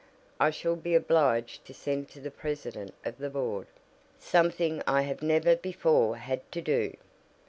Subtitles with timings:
[0.39, 3.67] I shall be obliged to send to the president of the Board;
[4.17, 6.97] something I have never before had to do.